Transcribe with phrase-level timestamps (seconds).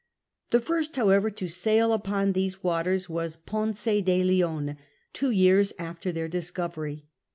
[0.49, 4.77] The first, however, to s«ail uiion these waters was Ponce de Leon,
[5.13, 7.05] two years after their discovery.